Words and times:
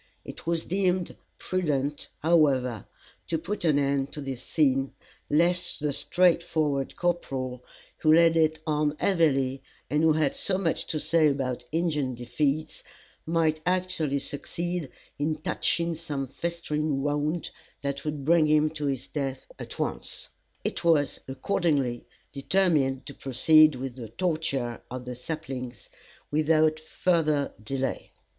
It 0.25 0.47
was 0.47 0.65
deemed 0.65 1.15
prudent, 1.37 2.07
however, 2.21 2.87
to 3.27 3.37
put 3.37 3.63
an 3.63 3.77
end 3.77 4.11
to 4.13 4.19
this 4.21 4.41
scene, 4.41 4.93
lest 5.29 5.79
the 5.79 5.93
straightforward 5.93 6.95
corporal, 6.95 7.63
who 7.97 8.11
laid 8.11 8.35
it 8.35 8.57
on 8.65 8.95
heavily, 8.99 9.61
and 9.91 10.01
who 10.01 10.13
had 10.13 10.35
so 10.35 10.57
much 10.57 10.87
to 10.87 10.99
say 10.99 11.27
about 11.27 11.65
Indian 11.71 12.15
defeats, 12.15 12.81
might 13.27 13.61
actually 13.63 14.17
succeed 14.17 14.89
in 15.19 15.35
touching 15.35 15.93
some 15.93 16.25
festering 16.25 17.03
wound 17.03 17.51
that 17.83 18.03
would 18.03 18.25
bring 18.25 18.47
him 18.47 18.71
to 18.71 18.87
his 18.87 19.05
death 19.07 19.45
at 19.59 19.77
once. 19.77 20.29
It 20.63 20.83
was, 20.83 21.19
accordingly, 21.27 22.07
determined 22.33 23.05
to 23.05 23.13
proceed 23.13 23.75
with 23.75 23.97
the 23.97 24.09
torture 24.09 24.81
of 24.89 25.05
the 25.05 25.15
saplings 25.15 25.89
without 26.31 26.79
further 26.79 27.53
delay. 27.63 28.09